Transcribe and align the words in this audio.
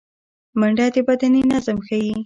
منډه 0.59 0.85
د 0.93 0.97
بدني 1.07 1.41
نظم 1.51 1.77
ښيي 1.87 2.13